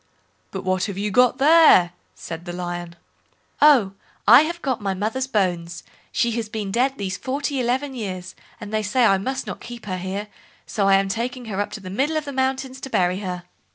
"But 0.49 0.63
what 0.63 0.85
have 0.85 0.97
you 0.97 1.11
got 1.11 1.37
there?" 1.37 1.91
said 2.15 2.45
the 2.45 2.53
Lion. 2.53 2.95
"Oh! 3.61 3.91
I 4.27 4.41
have 4.41 4.59
got 4.63 4.81
my 4.81 4.95
mother's 4.95 5.27
bones—she 5.27 6.31
has 6.31 6.49
been 6.49 6.71
dead 6.71 6.97
these 6.97 7.17
forty 7.17 7.59
eleven 7.59 7.93
years, 7.93 8.33
and 8.59 8.73
they 8.73 8.81
say 8.81 9.05
I 9.05 9.19
must 9.19 9.45
not 9.45 9.59
keep 9.61 9.85
her 9.85 9.97
here, 9.99 10.27
so 10.65 10.87
I 10.87 10.95
am 10.95 11.07
taking 11.07 11.45
her 11.45 11.61
up 11.61 11.67
into 11.69 11.81
the 11.81 11.91
middle 11.91 12.17
of 12.17 12.25
the 12.25 12.33
mountains 12.33 12.81
to 12.81 12.89
bury 12.89 13.19
her." 13.19 13.43